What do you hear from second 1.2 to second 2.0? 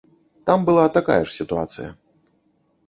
ж сітуацыя.